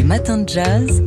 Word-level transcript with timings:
Les 0.00 0.06
matins 0.06 0.38
de 0.38 0.48
jazz. 0.48 1.02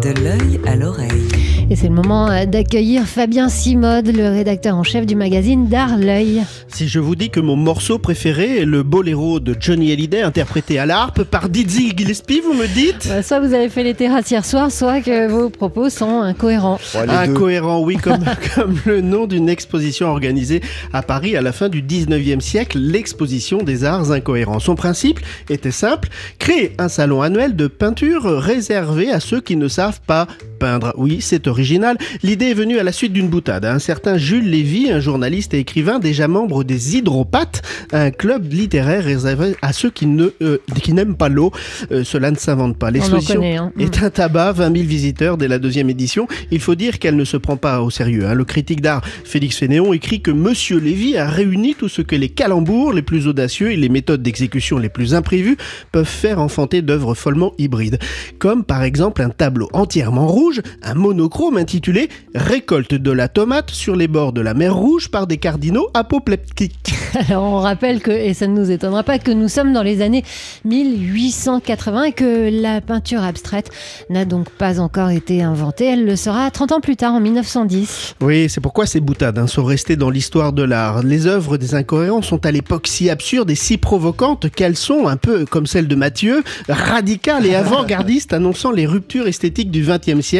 De 0.00 0.10
l'œil 0.22 0.58
à 0.66 0.74
l'oreille. 0.74 1.49
Et 1.72 1.76
c'est 1.76 1.86
le 1.86 1.94
moment 1.94 2.28
euh, 2.28 2.46
d'accueillir 2.46 3.04
Fabien 3.06 3.48
Simode, 3.48 4.08
le 4.08 4.28
rédacteur 4.28 4.74
en 4.74 4.82
chef 4.82 5.06
du 5.06 5.14
magazine 5.14 5.68
D'Art 5.68 5.98
L'œil. 5.98 6.42
Si 6.66 6.88
je 6.88 6.98
vous 6.98 7.14
dis 7.14 7.30
que 7.30 7.38
mon 7.38 7.54
morceau 7.54 8.00
préféré 8.00 8.62
est 8.62 8.64
le 8.64 8.82
boléro 8.82 9.38
de 9.38 9.54
Johnny 9.56 9.92
Hallyday 9.92 10.22
interprété 10.22 10.80
à 10.80 10.86
l'harpe 10.86 11.22
par 11.22 11.48
Dizzy 11.48 11.92
Gillespie, 11.96 12.40
vous 12.40 12.54
me 12.54 12.66
dites? 12.66 13.08
Euh, 13.12 13.22
Soit 13.22 13.38
vous 13.38 13.54
avez 13.54 13.68
fait 13.68 13.84
les 13.84 13.94
terrasses 13.94 14.28
hier 14.32 14.44
soir, 14.44 14.72
soit 14.72 15.00
que 15.00 15.28
vos 15.28 15.48
propos 15.48 15.90
sont 15.90 16.22
incohérents. 16.22 16.80
Incohérent, 17.06 17.80
oui, 17.82 17.98
comme, 17.98 18.24
comme 18.56 18.74
le 18.84 19.00
nom 19.00 19.28
d'une 19.28 19.48
exposition 19.48 20.08
organisée 20.08 20.62
à 20.92 21.02
Paris 21.02 21.36
à 21.36 21.40
la 21.40 21.52
fin 21.52 21.68
du 21.68 21.82
19e 21.82 22.40
siècle, 22.40 22.78
l'exposition 22.80 23.62
des 23.62 23.84
arts 23.84 24.10
incohérents. 24.10 24.58
Son 24.58 24.74
principe 24.74 25.20
était 25.48 25.70
simple, 25.70 26.08
créer 26.40 26.72
un 26.78 26.88
salon 26.88 27.22
annuel 27.22 27.54
de 27.54 27.68
peinture 27.68 28.24
réservé 28.24 29.12
à 29.12 29.20
ceux 29.20 29.40
qui 29.40 29.54
ne 29.54 29.68
savent 29.68 30.00
pas 30.04 30.26
peindre. 30.60 30.92
Oui, 30.96 31.18
c'est 31.20 31.48
original. 31.48 31.96
L'idée 32.22 32.50
est 32.50 32.54
venue 32.54 32.78
à 32.78 32.84
la 32.84 32.92
suite 32.92 33.12
d'une 33.12 33.28
boutade. 33.28 33.64
Un 33.64 33.80
certain 33.80 34.18
Jules 34.18 34.48
Lévy, 34.48 34.92
un 34.92 35.00
journaliste 35.00 35.54
et 35.54 35.58
écrivain 35.58 35.98
déjà 35.98 36.28
membre 36.28 36.62
des 36.62 36.96
Hydropathes, 36.96 37.62
un 37.92 38.10
club 38.12 38.52
littéraire 38.52 39.02
réservé 39.02 39.56
à 39.62 39.72
ceux 39.72 39.90
qui 39.90 40.06
ne 40.06 40.28
euh, 40.42 40.58
qui 40.82 40.92
n'aiment 40.92 41.16
pas 41.16 41.28
l'eau. 41.28 41.50
Euh, 41.90 42.04
cela 42.04 42.30
ne 42.30 42.36
s'invente 42.36 42.76
pas. 42.78 42.90
L'exposition 42.90 43.42
hein. 43.42 43.72
est 43.78 44.02
un 44.02 44.10
tabac, 44.10 44.52
20 44.52 44.76
000 44.76 44.86
visiteurs 44.86 45.36
dès 45.38 45.48
la 45.48 45.58
deuxième 45.58 45.90
édition. 45.90 46.28
Il 46.50 46.60
faut 46.60 46.74
dire 46.74 46.98
qu'elle 46.98 47.16
ne 47.16 47.24
se 47.24 47.38
prend 47.38 47.56
pas 47.56 47.80
au 47.80 47.90
sérieux. 47.90 48.26
hein. 48.26 48.34
Le 48.34 48.44
critique 48.44 48.82
d'art 48.82 49.02
Félix 49.24 49.56
Fénéon 49.56 49.92
écrit 49.94 50.20
que 50.20 50.30
Monsieur 50.30 50.78
Lévy 50.78 51.16
a 51.16 51.26
réuni 51.26 51.74
tout 51.74 51.88
ce 51.88 52.02
que 52.02 52.14
les 52.14 52.28
calembours 52.28 52.92
les 52.92 53.02
plus 53.02 53.26
audacieux 53.26 53.72
et 53.72 53.76
les 53.76 53.88
méthodes 53.88 54.22
d'exécution 54.22 54.76
les 54.78 54.90
plus 54.90 55.14
imprévues 55.14 55.56
peuvent 55.90 56.04
faire 56.04 56.38
enfanter 56.38 56.82
d'œuvres 56.82 57.14
follement 57.14 57.54
hybrides. 57.56 57.98
Comme 58.38 58.64
par 58.64 58.82
exemple 58.82 59.22
un 59.22 59.30
tableau 59.30 59.68
entièrement 59.72 60.26
rouge, 60.26 60.49
un 60.82 60.94
monochrome 60.94 61.56
intitulé 61.56 62.08
Récolte 62.34 62.94
de 62.94 63.10
la 63.10 63.28
tomate 63.28 63.70
sur 63.70 63.96
les 63.96 64.08
bords 64.08 64.32
de 64.32 64.40
la 64.40 64.54
mer 64.54 64.74
Rouge 64.74 65.08
par 65.08 65.26
des 65.26 65.38
cardinaux 65.38 65.88
apoplectiques. 65.94 66.94
Alors 67.28 67.44
on 67.44 67.58
rappelle 67.58 68.00
que, 68.00 68.10
et 68.10 68.34
ça 68.34 68.46
ne 68.46 68.58
nous 68.58 68.70
étonnera 68.70 69.02
pas, 69.02 69.18
que 69.18 69.30
nous 69.30 69.48
sommes 69.48 69.72
dans 69.72 69.82
les 69.82 70.02
années 70.02 70.24
1880 70.64 72.04
et 72.04 72.12
que 72.12 72.50
la 72.62 72.80
peinture 72.80 73.22
abstraite 73.22 73.70
n'a 74.08 74.24
donc 74.24 74.50
pas 74.50 74.80
encore 74.80 75.10
été 75.10 75.42
inventée. 75.42 75.86
Elle 75.86 76.04
le 76.04 76.16
sera 76.16 76.50
30 76.50 76.72
ans 76.72 76.80
plus 76.80 76.96
tard, 76.96 77.14
en 77.14 77.20
1910. 77.20 78.16
Oui, 78.20 78.48
c'est 78.48 78.60
pourquoi 78.60 78.86
ces 78.86 79.00
boutades 79.00 79.38
hein, 79.38 79.46
sont 79.46 79.64
restées 79.64 79.96
dans 79.96 80.10
l'histoire 80.10 80.52
de 80.52 80.62
l'art. 80.62 81.02
Les 81.02 81.26
œuvres 81.26 81.56
des 81.56 81.74
incohérents 81.74 82.22
sont 82.22 82.44
à 82.46 82.50
l'époque 82.50 82.86
si 82.86 83.10
absurdes 83.10 83.50
et 83.50 83.54
si 83.54 83.78
provocantes 83.78 84.50
qu'elles 84.50 84.76
sont, 84.76 85.06
un 85.06 85.16
peu 85.16 85.44
comme 85.44 85.66
celle 85.66 85.88
de 85.88 85.94
Mathieu, 85.94 86.42
radicales 86.68 87.46
et 87.46 87.54
avant-gardistes, 87.54 88.32
annonçant 88.32 88.70
les 88.70 88.86
ruptures 88.86 89.26
esthétiques 89.26 89.70
du 89.70 89.82
XXe 89.82 90.20
siècle. 90.20 90.39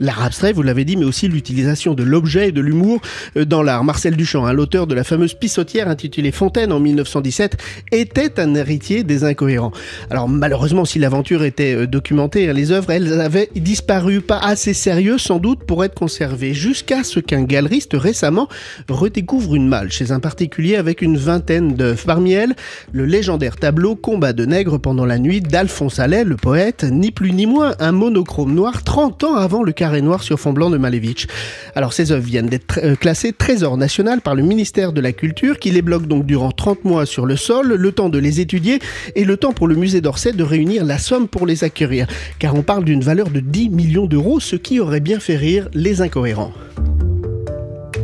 L'art 0.00 0.22
abstrait, 0.22 0.52
vous 0.52 0.62
l'avez 0.62 0.84
dit, 0.84 0.96
mais 0.96 1.04
aussi 1.04 1.28
l'utilisation 1.28 1.94
de 1.94 2.02
l'objet 2.02 2.48
et 2.48 2.52
de 2.52 2.60
l'humour 2.60 3.00
euh, 3.36 3.44
dans 3.44 3.62
l'art. 3.62 3.84
Marcel 3.84 4.16
Duchamp, 4.16 4.46
hein, 4.46 4.52
l'auteur 4.52 4.86
de 4.86 4.94
la 4.94 5.04
fameuse 5.04 5.34
pissotière 5.34 5.88
intitulée 5.88 6.32
Fontaine 6.32 6.72
en 6.72 6.80
1917, 6.80 7.56
était 7.92 8.40
un 8.40 8.54
héritier 8.54 9.02
des 9.02 9.24
incohérents. 9.24 9.72
Alors 10.10 10.28
malheureusement, 10.28 10.84
si 10.84 10.98
l'aventure 10.98 11.44
était 11.44 11.74
euh, 11.74 11.86
documentée, 11.86 12.48
hein, 12.48 12.52
les 12.52 12.72
œuvres, 12.72 12.90
elles 12.90 13.20
avaient 13.20 13.50
disparu, 13.54 14.20
pas 14.20 14.38
assez 14.38 14.74
sérieux 14.74 15.18
sans 15.18 15.38
doute 15.38 15.64
pour 15.64 15.84
être 15.84 15.94
conservées, 15.94 16.54
jusqu'à 16.54 17.04
ce 17.04 17.20
qu'un 17.20 17.42
galeriste 17.42 17.92
récemment 17.94 18.48
redécouvre 18.88 19.54
une 19.54 19.68
malle 19.68 19.90
chez 19.90 20.12
un 20.12 20.20
particulier 20.20 20.76
avec 20.76 21.02
une 21.02 21.16
vingtaine 21.16 21.74
d'œuvres. 21.74 22.04
Parmi 22.06 22.32
elles, 22.32 22.54
le 22.92 23.04
légendaire 23.04 23.56
tableau 23.56 23.96
Combat 23.96 24.32
de 24.32 24.44
nègres 24.44 24.80
pendant 24.80 25.06
la 25.06 25.18
nuit 25.18 25.40
d'Alphonse 25.40 25.98
Allais, 25.98 26.24
le 26.24 26.36
poète, 26.36 26.84
ni 26.84 27.10
plus 27.10 27.32
ni 27.32 27.46
moins 27.46 27.74
un 27.78 27.92
monochrome 27.92 28.54
noir 28.54 28.82
30 28.84 29.24
ans 29.24 29.33
avant 29.36 29.62
le 29.62 29.72
carré 29.72 30.02
noir 30.02 30.22
sur 30.22 30.38
fond 30.38 30.52
blanc 30.52 30.70
de 30.70 30.78
Malevich. 30.78 31.26
Alors 31.74 31.92
ces 31.92 32.12
œuvres 32.12 32.24
viennent 32.24 32.48
d'être 32.48 32.80
euh, 32.82 32.96
classées 32.96 33.32
trésor 33.32 33.76
national 33.76 34.20
par 34.20 34.34
le 34.34 34.42
ministère 34.42 34.92
de 34.92 35.00
la 35.00 35.12
Culture 35.12 35.58
qui 35.58 35.70
les 35.70 35.82
bloque 35.82 36.06
donc 36.06 36.26
durant 36.26 36.50
30 36.50 36.84
mois 36.84 37.06
sur 37.06 37.26
le 37.26 37.36
sol, 37.36 37.74
le 37.74 37.92
temps 37.92 38.08
de 38.08 38.18
les 38.18 38.40
étudier 38.40 38.78
et 39.14 39.24
le 39.24 39.36
temps 39.36 39.52
pour 39.52 39.68
le 39.68 39.74
musée 39.74 40.00
d'Orsay 40.00 40.32
de 40.32 40.42
réunir 40.42 40.84
la 40.84 40.98
somme 40.98 41.28
pour 41.28 41.46
les 41.46 41.64
acquérir. 41.64 42.06
Car 42.38 42.54
on 42.54 42.62
parle 42.62 42.84
d'une 42.84 43.02
valeur 43.02 43.30
de 43.30 43.40
10 43.40 43.70
millions 43.70 44.06
d'euros, 44.06 44.40
ce 44.40 44.56
qui 44.56 44.80
aurait 44.80 45.00
bien 45.00 45.20
fait 45.20 45.36
rire 45.36 45.68
les 45.74 46.00
incohérents. 46.00 46.52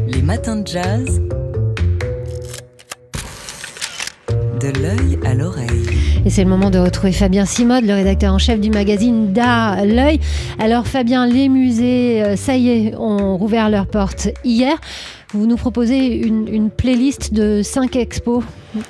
Les 0.07 0.23
matins 0.23 0.57
de 0.57 0.67
jazz. 0.67 1.21
De 4.61 4.69
l'œil 4.81 5.19
à 5.25 5.35
l'oreille. 5.35 6.10
Et 6.27 6.29
c'est 6.29 6.45
le 6.45 6.51
moment 6.51 6.69
de 6.69 6.79
retrouver 6.79 7.13
Fabien 7.13 7.47
Simode, 7.47 7.85
le 7.85 7.95
rédacteur 7.95 8.35
en 8.35 8.39
chef 8.39 8.61
du 8.61 8.69
magazine 8.69 9.33
D'Art 9.33 9.87
L'œil. 9.87 10.21
Alors 10.59 10.87
Fabien, 10.87 11.27
les 11.27 11.49
musées, 11.49 12.23
euh, 12.23 12.37
ça 12.37 12.57
y 12.57 12.69
est, 12.69 12.95
ont 12.95 13.39
rouvert 13.39 13.71
leurs 13.71 13.87
portes 13.87 14.29
hier. 14.45 14.77
Vous 15.33 15.47
nous 15.47 15.57
proposez 15.57 16.17
une, 16.27 16.49
une 16.49 16.71
playlist 16.71 17.33
de 17.33 17.63
5 17.63 17.95
expos. 17.97 18.43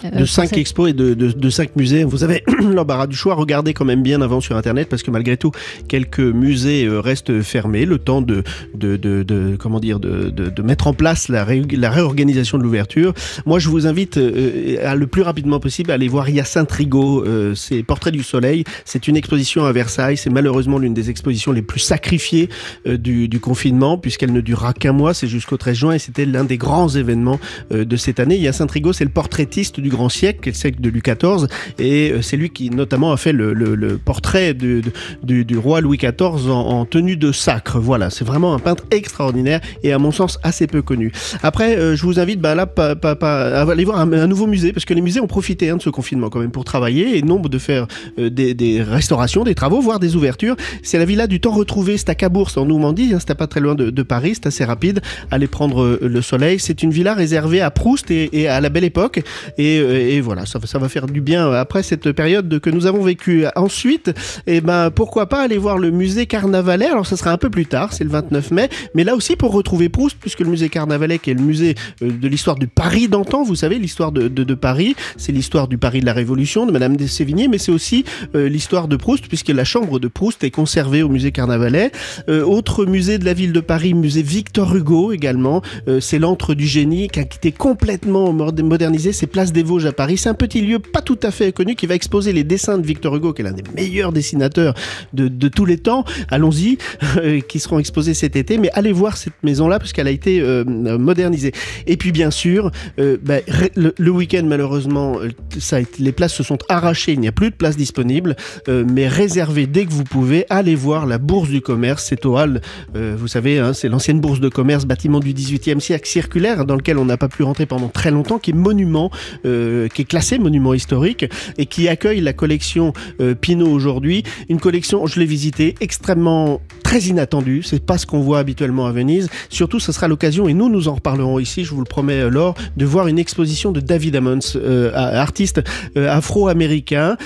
euh, 0.04 0.10
de 0.10 0.18
pour 0.18 0.28
5 0.28 0.48
cette- 0.48 0.58
expos 0.58 0.88
et 0.88 0.92
de, 0.94 1.12
de, 1.12 1.32
de 1.32 1.50
5 1.50 1.76
musées. 1.76 2.02
Vous 2.04 2.24
avez 2.24 2.42
l'embarras 2.62 3.06
du 3.06 3.14
choix. 3.16 3.34
Regardez 3.34 3.74
quand 3.74 3.84
même 3.84 4.02
bien 4.02 4.22
avant 4.22 4.40
sur 4.40 4.56
Internet 4.56 4.88
parce 4.88 5.02
que 5.02 5.10
malgré 5.10 5.36
tout, 5.36 5.50
quelques 5.86 6.20
musées 6.20 6.84
euh, 6.86 7.00
restent 7.00 7.42
fermés. 7.42 7.84
Le 7.84 7.98
temps 7.98 8.22
de, 8.22 8.42
de, 8.74 8.96
de, 8.96 9.22
de- 9.22 9.56
comment 9.58 9.80
dire, 9.80 10.00
de, 10.00 10.32
mettre 10.62 10.86
en 10.86 10.94
place 10.94 11.28
la, 11.28 11.44
ré- 11.44 11.62
la 11.72 11.90
réorganisation 11.90 12.56
de 12.56 12.62
l'ouverture. 12.62 13.12
Moi, 13.44 13.58
je 13.58 13.68
vous 13.68 13.86
invite 13.86 14.16
euh, 14.16 14.76
à 14.86 14.94
le 14.94 15.06
plus 15.06 15.22
rapidement 15.22 15.60
possible 15.60 15.90
à 15.90 15.94
aller 15.94 16.08
voir 16.08 16.28
Hyacinthe 16.30 16.72
Rigaud. 16.72 17.22
Euh, 17.26 17.54
c'est 17.54 17.82
Portrait 17.82 18.12
du 18.12 18.22
Soleil. 18.22 18.64
C'est 18.86 19.08
une 19.08 19.16
exposition 19.16 19.64
à 19.66 19.72
Versailles. 19.72 20.16
C'est 20.16 20.30
malheureusement 20.30 20.78
l'une 20.78 20.94
des 20.94 21.10
expositions 21.10 21.52
les 21.52 21.62
plus 21.62 21.80
sacrifiées 21.80 22.48
du, 22.86 23.28
du 23.28 23.40
confinement 23.40 23.98
puisqu'elle 23.98 24.32
ne 24.32 24.40
durera 24.40 24.72
qu'un 24.72 24.92
mois. 24.92 25.12
C'est 25.12 25.28
jusqu'au 25.28 25.58
13 25.58 25.76
juin 25.76 25.92
et 25.92 25.98
c'était 25.98 26.26
l'un 26.30 26.44
des 26.44 26.58
grands 26.58 26.88
événements 26.88 27.38
euh, 27.72 27.84
de 27.84 27.96
cette 27.96 28.20
année. 28.20 28.36
Hyacinthe 28.36 28.70
Rigaud, 28.70 28.92
c'est 28.92 29.04
le 29.04 29.10
portraitiste 29.10 29.80
du 29.80 29.88
grand 29.88 30.08
siècle, 30.08 30.48
le 30.48 30.54
siècle 30.54 30.80
de 30.80 30.90
Louis 30.90 31.02
XIV, 31.02 31.46
et 31.78 32.12
euh, 32.12 32.22
c'est 32.22 32.36
lui 32.36 32.50
qui 32.50 32.70
notamment 32.70 33.12
a 33.12 33.16
fait 33.16 33.32
le, 33.32 33.98
portrait 34.04 34.54
du, 34.54 35.58
roi 35.58 35.80
Louis 35.80 35.98
XIV 35.98 36.50
en, 36.50 36.80
en 36.80 36.84
tenue 36.84 37.16
de 37.16 37.32
sacre. 37.32 37.78
Voilà, 37.78 38.10
c'est 38.10 38.24
vraiment 38.24 38.54
un 38.54 38.58
peintre 38.58 38.84
extraordinaire 38.90 39.60
et 39.82 39.92
à 39.92 39.98
mon 39.98 40.12
sens 40.12 40.38
assez 40.42 40.66
peu 40.66 40.82
connu. 40.82 41.12
Après, 41.42 41.76
euh, 41.76 41.96
je 41.96 42.02
vous 42.04 42.18
invite 42.18 42.40
bah, 42.40 42.54
là 42.54 42.66
à 42.76 43.62
aller 43.62 43.84
voir 43.84 43.98
un, 43.98 44.26
nouveau 44.26 44.46
musée 44.46 44.72
parce 44.72 44.84
que 44.84 44.94
les 44.94 45.00
musées 45.00 45.20
ont 45.20 45.26
profité 45.26 45.70
hein, 45.70 45.76
de 45.76 45.82
ce 45.82 45.90
confinement 45.90 46.30
quand 46.30 46.40
même 46.40 46.50
pour 46.50 46.64
travailler 46.64 47.18
et 47.18 47.22
nombre 47.22 47.48
de 47.48 47.58
faire 47.58 47.86
des, 48.18 48.82
restaurations, 48.82 49.44
des 49.44 49.54
travaux, 49.54 49.80
voire 49.80 49.98
des 49.98 50.16
ouvertures. 50.16 50.56
C'est 50.82 50.98
la 50.98 51.04
villa 51.04 51.26
du 51.26 51.40
temps 51.40 51.52
retrouvé, 51.52 51.96
c'est 51.96 52.08
à 52.08 52.14
Cabourg, 52.14 52.50
en 52.56 52.66
Normandie, 52.66 53.12
hein, 53.14 53.18
c'est 53.20 53.34
pas 53.34 53.46
très 53.46 53.60
loin 53.60 53.74
de, 53.74 54.02
Paris, 54.02 54.32
c'est 54.34 54.46
assez 54.46 54.64
rapide. 54.64 55.00
Allez 55.30 55.46
prendre 55.46 55.98
le 56.00 56.19
soleil. 56.20 56.58
C'est 56.58 56.82
une 56.82 56.90
villa 56.90 57.14
réservée 57.14 57.60
à 57.60 57.70
Proust 57.70 58.10
et, 58.10 58.28
et 58.32 58.48
à 58.48 58.60
la 58.60 58.68
Belle 58.68 58.84
Époque. 58.84 59.22
Et, 59.58 59.78
euh, 59.80 59.98
et 59.98 60.20
voilà, 60.20 60.46
ça, 60.46 60.58
va- 60.58 60.88
faire 60.88 61.06
du 61.06 61.20
bien 61.20 61.52
après 61.52 61.82
cette 61.82 62.10
période 62.12 62.58
que 62.60 62.70
nous 62.70 62.86
avons 62.86 63.02
vécue. 63.02 63.44
Ensuite, 63.56 64.12
eh 64.46 64.60
ben, 64.60 64.90
pourquoi 64.90 65.28
pas 65.28 65.42
aller 65.42 65.58
voir 65.58 65.78
le 65.78 65.90
musée 65.90 66.26
Carnavalet. 66.26 66.86
Alors, 66.86 67.06
ça 67.06 67.16
sera 67.16 67.30
un 67.32 67.36
peu 67.38 67.50
plus 67.50 67.66
tard, 67.66 67.92
c'est 67.92 68.04
le 68.04 68.10
29 68.10 68.50
mai. 68.50 68.68
Mais 68.94 69.04
là 69.04 69.14
aussi, 69.14 69.36
pour 69.36 69.52
retrouver 69.52 69.88
Proust, 69.88 70.16
puisque 70.20 70.40
le 70.40 70.48
musée 70.50 70.68
Carnavalet, 70.68 71.18
qui 71.18 71.30
est 71.30 71.34
le 71.34 71.42
musée 71.42 71.74
euh, 72.02 72.10
de 72.10 72.28
l'histoire 72.28 72.56
du 72.56 72.66
Paris 72.66 73.08
d'antan, 73.08 73.42
vous 73.44 73.54
savez, 73.54 73.78
l'histoire 73.78 74.12
de, 74.12 74.54
Paris, 74.54 74.96
c'est 75.16 75.32
l'histoire 75.32 75.68
du 75.68 75.78
Paris 75.78 76.00
de 76.00 76.06
la 76.06 76.12
Révolution, 76.12 76.66
de 76.66 76.72
Madame 76.72 76.96
de 76.96 77.06
Sévigné, 77.06 77.46
mais 77.48 77.58
c'est 77.58 77.72
aussi 77.72 78.04
euh, 78.34 78.48
l'histoire 78.48 78.88
de 78.88 78.96
Proust, 78.96 79.26
puisque 79.28 79.48
la 79.48 79.64
chambre 79.64 79.98
de 80.00 80.08
Proust 80.08 80.42
est 80.44 80.50
conservée 80.50 81.02
au 81.02 81.08
musée 81.08 81.30
Carnavalet. 81.30 81.92
Euh, 82.28 82.42
autre 82.42 82.84
musée 82.84 83.18
de 83.18 83.24
la 83.24 83.32
ville 83.34 83.52
de 83.52 83.60
Paris, 83.60 83.94
musée 83.94 84.22
Victor 84.22 84.74
Hugo 84.74 85.12
également. 85.12 85.62
Euh, 85.88 86.00
c'est 86.10 86.18
l'antre 86.18 86.54
du 86.54 86.66
génie 86.66 87.06
qui 87.06 87.20
a 87.20 87.24
quitté 87.24 87.52
complètement 87.52 88.32
mod- 88.32 88.60
modernisé. 88.64 89.12
C'est 89.12 89.28
Place 89.28 89.52
des 89.52 89.62
Vosges 89.62 89.86
à 89.86 89.92
Paris. 89.92 90.16
C'est 90.16 90.28
un 90.28 90.34
petit 90.34 90.60
lieu 90.60 90.80
pas 90.80 91.02
tout 91.02 91.20
à 91.22 91.30
fait 91.30 91.52
connu 91.52 91.76
qui 91.76 91.86
va 91.86 91.94
exposer 91.94 92.32
les 92.32 92.42
dessins 92.42 92.78
de 92.78 92.84
Victor 92.84 93.14
Hugo, 93.14 93.32
qui 93.32 93.42
est 93.42 93.44
l'un 93.44 93.52
des 93.52 93.62
meilleurs 93.76 94.12
dessinateurs 94.12 94.74
de, 95.12 95.28
tous 95.46 95.64
les 95.64 95.78
temps. 95.78 96.04
Allons-y, 96.28 96.78
euh, 97.18 97.38
qui 97.38 97.60
seront 97.60 97.78
exposés 97.78 98.14
cet 98.14 98.34
été. 98.34 98.58
Mais 98.58 98.70
allez 98.72 98.90
voir 98.90 99.16
cette 99.16 99.40
maison-là 99.44 99.78
puisqu'elle 99.78 100.08
a 100.08 100.10
été 100.10 100.40
euh, 100.40 100.64
modernisée. 100.64 101.52
Et 101.86 101.96
puis 101.96 102.10
bien 102.10 102.32
sûr, 102.32 102.72
euh, 102.98 103.16
bah, 103.22 103.36
le, 103.76 104.10
week-end 104.10 104.42
malheureusement, 104.44 105.20
été- 105.22 106.02
les 106.02 106.10
places 106.10 106.34
se 106.34 106.42
sont 106.42 106.58
arrachées. 106.68 107.12
Il 107.12 107.20
n'y 107.20 107.28
a 107.28 107.32
plus 107.32 107.50
de 107.50 107.54
places 107.54 107.76
disponibles. 107.76 108.34
Mais 108.66 109.06
réservez 109.06 109.68
dès 109.68 109.84
que 109.84 109.92
vous 109.92 110.02
pouvez. 110.02 110.44
Allez 110.50 110.74
voir 110.74 111.06
la 111.06 111.18
Bourse 111.18 111.50
du 111.50 111.60
Commerce. 111.60 112.04
C'est 112.08 112.26
au 112.26 112.36
hall, 112.36 112.60
vous 112.96 113.28
savez, 113.28 113.60
hein, 113.60 113.74
c'est 113.74 113.88
l'ancienne 113.88 114.18
Bourse 114.18 114.40
de 114.40 114.48
Commerce, 114.48 114.86
bâtiment 114.86 115.20
du 115.20 115.32
18e 115.32 115.78
siècle 115.78 115.99
circulaire, 116.06 116.64
dans 116.64 116.76
lequel 116.76 116.98
on 116.98 117.04
n'a 117.04 117.16
pas 117.16 117.28
pu 117.28 117.42
rentrer 117.42 117.66
pendant 117.66 117.88
très 117.88 118.10
longtemps, 118.10 118.38
qui 118.38 118.50
est 118.50 118.54
monument, 118.54 119.10
euh, 119.44 119.88
qui 119.88 120.02
est 120.02 120.04
classé 120.04 120.38
monument 120.38 120.74
historique 120.74 121.26
et 121.58 121.66
qui 121.66 121.88
accueille 121.88 122.20
la 122.20 122.32
collection 122.32 122.92
euh, 123.20 123.34
Pinot 123.34 123.70
aujourd'hui. 123.70 124.24
Une 124.48 124.60
collection, 124.60 125.06
je 125.06 125.20
l'ai 125.20 125.26
visitée, 125.26 125.74
extrêmement 125.80 126.60
très 126.90 127.02
inattendu. 127.02 127.62
C'est 127.62 127.86
pas 127.86 127.98
ce 127.98 128.04
qu'on 128.04 128.18
voit 128.18 128.40
habituellement 128.40 128.84
à 128.86 128.90
Venise. 128.90 129.28
Surtout, 129.48 129.78
ce 129.78 129.92
sera 129.92 130.08
l'occasion, 130.08 130.48
et 130.48 130.54
nous, 130.54 130.68
nous 130.68 130.88
en 130.88 130.94
reparlerons 130.94 131.38
ici, 131.38 131.64
je 131.64 131.70
vous 131.72 131.78
le 131.78 131.84
promets, 131.84 132.22
euh, 132.22 132.30
Laure, 132.30 132.54
de 132.76 132.84
voir 132.84 133.06
une 133.06 133.16
exposition 133.20 133.70
de 133.70 133.78
David 133.78 134.16
Ammons, 134.16 134.40
euh, 134.56 134.90
artiste 134.92 135.62
euh, 135.96 136.10
afro-américain, 136.10 137.16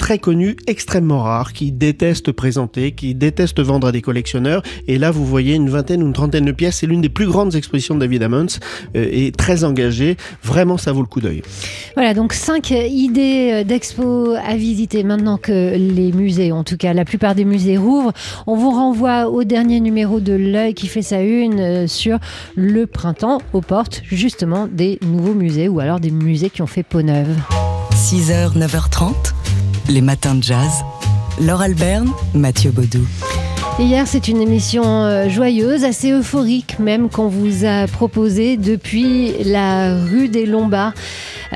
très 0.00 0.18
connu, 0.18 0.56
extrêmement 0.66 1.22
rare, 1.22 1.52
qui 1.52 1.70
déteste 1.70 2.32
présenter, 2.32 2.90
qui 2.90 3.14
déteste 3.14 3.60
vendre 3.60 3.86
à 3.86 3.92
des 3.92 4.02
collectionneurs. 4.02 4.64
Et 4.88 4.98
là, 4.98 5.12
vous 5.12 5.24
voyez 5.24 5.54
une 5.54 5.70
vingtaine 5.70 6.02
ou 6.02 6.06
une 6.06 6.12
trentaine 6.12 6.44
de 6.44 6.52
pièces. 6.52 6.78
C'est 6.78 6.86
l'une 6.88 7.00
des 7.00 7.08
plus 7.08 7.26
grandes 7.26 7.54
expositions 7.54 7.94
de 7.94 8.00
David 8.00 8.24
Ammons 8.24 8.46
et 8.94 9.30
très 9.30 9.62
engagé. 9.62 10.16
Vraiment, 10.42 10.76
ça 10.76 10.90
vaut 10.90 11.02
le 11.02 11.06
coup 11.06 11.20
d'œil. 11.20 11.42
Voilà, 11.94 12.14
donc 12.14 12.32
cinq 12.32 12.72
idées 12.72 13.62
d'expo 13.64 14.34
à 14.44 14.56
visiter 14.56 15.04
maintenant 15.04 15.38
que 15.38 15.76
les 15.76 16.10
musées, 16.10 16.50
en 16.50 16.64
tout 16.64 16.76
cas 16.76 16.92
la 16.92 17.04
plupart 17.04 17.36
des 17.36 17.44
musées 17.44 17.78
rouvrent. 17.78 18.12
On 18.48 18.56
vous 18.56 18.70
renvoie 18.70 19.03
au 19.04 19.44
dernier 19.44 19.80
numéro 19.80 20.18
de 20.18 20.32
l'œil 20.32 20.72
qui 20.72 20.86
fait 20.86 21.02
sa 21.02 21.20
une 21.20 21.60
euh, 21.60 21.86
sur 21.86 22.18
le 22.56 22.86
printemps 22.86 23.40
aux 23.52 23.60
portes 23.60 24.02
justement 24.06 24.66
des 24.66 24.98
nouveaux 25.02 25.34
musées 25.34 25.68
ou 25.68 25.78
alors 25.80 26.00
des 26.00 26.10
musées 26.10 26.48
qui 26.48 26.62
ont 26.62 26.66
fait 26.66 26.82
peau 26.82 27.02
neuve. 27.02 27.36
6h, 27.92 28.56
9h30, 28.56 29.12
les 29.90 30.00
matins 30.00 30.34
de 30.34 30.42
jazz. 30.42 30.70
Laure 31.40 31.60
Alberne, 31.60 32.10
Mathieu 32.32 32.70
Baudou. 32.70 33.06
Hier, 33.78 34.06
c'est 34.06 34.28
une 34.28 34.40
émission 34.40 34.84
euh, 34.84 35.28
joyeuse, 35.28 35.84
assez 35.84 36.12
euphorique 36.12 36.78
même 36.78 37.10
qu'on 37.10 37.28
vous 37.28 37.66
a 37.66 37.86
proposé 37.86 38.56
depuis 38.56 39.32
la 39.44 40.02
rue 40.02 40.28
des 40.28 40.46
Lombards, 40.46 40.94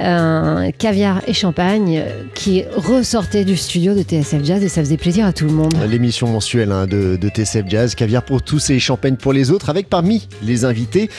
un 0.00 0.70
caviar 0.70 1.22
et 1.26 1.32
champagne 1.32 2.02
qui 2.34 2.64
ressortait 2.76 3.44
du 3.44 3.56
studio 3.56 3.94
de 3.94 4.02
TSF 4.02 4.44
Jazz 4.44 4.62
et 4.62 4.68
ça 4.68 4.82
faisait 4.82 4.96
plaisir 4.96 5.26
à 5.26 5.32
tout 5.32 5.46
le 5.46 5.52
monde. 5.52 5.74
L'émission 5.88 6.28
mensuelle 6.28 6.72
hein, 6.72 6.86
de, 6.86 7.16
TCF 7.16 7.64
Jazz, 7.68 7.94
caviar 7.94 8.24
pour 8.24 8.42
tous 8.42 8.70
et 8.70 8.78
champagne 8.78 9.16
pour 9.16 9.32
les 9.32 9.50
autres, 9.50 9.70
avec 9.70 9.88
parmi 9.88 10.28
les 10.42 10.64
invités 10.64 11.10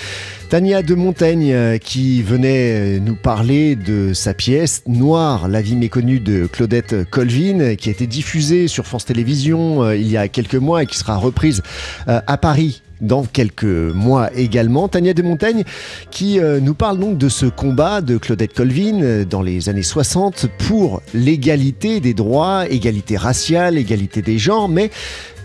Tania 0.50 0.82
de 0.82 0.96
Montaigne 0.96 1.54
euh, 1.54 1.78
qui 1.78 2.24
venait 2.24 2.98
euh, 2.98 3.00
nous 3.00 3.16
parler 3.16 3.76
de 3.76 4.14
sa 4.14 4.34
pièce 4.34 4.82
Noir, 4.88 5.48
la 5.48 5.62
vie 5.62 5.76
méconnue 5.76 6.20
de 6.20 6.48
Claudette 6.48 7.08
Colvin, 7.12 7.76
qui 7.76 7.90
a 7.90 7.92
été 7.92 8.08
diffusée 8.08 8.68
sur 8.68 8.88
France 8.88 9.06
Télévisions 9.06 9.84
euh, 9.84 9.96
il 9.96 10.10
y 10.10 10.18
a 10.18 10.28
quelques 10.28 10.56
mois 10.56 10.82
et 10.82 10.86
qui 10.88 10.98
sera 10.98 11.18
reprise 11.18 11.62
à 12.08 12.38
Paris 12.38 12.82
dans 13.02 13.24
quelques 13.24 13.64
mois 13.64 14.30
également. 14.36 14.88
Tania 14.88 15.14
de 15.14 15.22
Montaigne 15.22 15.64
qui 16.12 16.40
euh, 16.40 16.60
nous 16.60 16.74
parle 16.74 17.00
donc 17.00 17.18
de 17.18 17.30
ce 17.30 17.46
combat 17.46 18.02
de 18.02 18.18
Claudette 18.18 18.54
Colvin 18.54 19.02
euh, 19.02 19.26
dans 19.26 19.42
les 19.42 19.70
années 19.70 19.84
60 19.84 20.48
pour 20.68 21.02
l'égalité 21.14 22.00
des 22.00 22.14
droits, 22.14 22.68
égalité 22.70 23.18
raciale, 23.18 23.78
égalité 23.78 24.22
des 24.22 24.38
genres, 24.38 24.70
mais 24.70 24.92